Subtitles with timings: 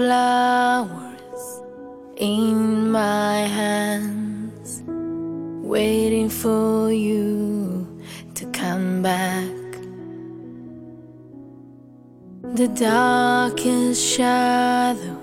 [0.00, 1.60] Flowers
[2.16, 4.82] in my hands,
[5.62, 7.86] waiting for you
[8.34, 9.60] to come back.
[12.54, 15.18] The darkest shadow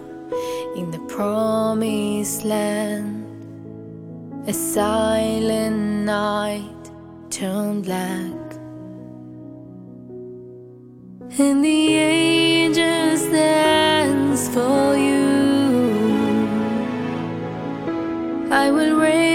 [0.76, 3.26] in the promised land,
[4.48, 6.84] a silent night
[7.32, 8.48] turned black.
[11.40, 13.87] And the angels dance
[14.48, 15.28] for you.
[18.52, 19.27] I will raise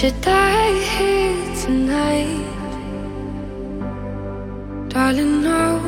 [0.00, 2.40] should die here tonight,
[4.88, 5.78] darling, know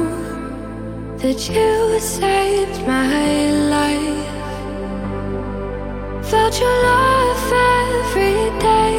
[1.16, 4.28] that you saved my life.
[6.26, 8.98] Felt your love every day.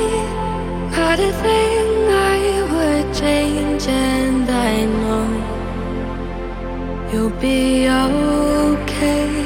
[0.98, 1.88] Not a thing
[2.34, 2.40] I
[2.72, 5.28] would change, and I know
[7.12, 9.43] you'll be okay.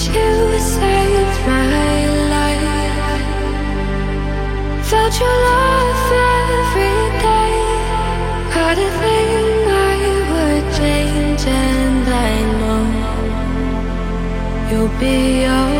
[0.00, 3.26] You saved my life.
[4.88, 6.12] Felt your love
[6.48, 7.52] every day.
[8.54, 9.98] Not a thing I
[10.30, 12.84] would change, and I know
[14.70, 15.71] you'll be.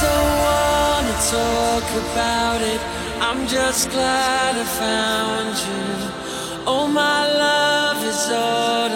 [0.00, 2.80] don't wanna talk about it.
[3.20, 5.86] I'm just glad I found you.
[6.66, 8.87] Oh, my love is all.